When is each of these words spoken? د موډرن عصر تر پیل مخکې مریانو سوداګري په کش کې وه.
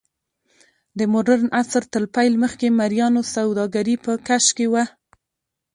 د 0.97 0.99
موډرن 1.13 1.47
عصر 1.61 1.83
تر 1.93 2.03
پیل 2.15 2.33
مخکې 2.43 2.67
مریانو 2.79 3.21
سوداګري 3.35 3.95
په 4.05 4.11
کش 4.27 4.45
کې 4.57 4.67
وه. 4.73 4.83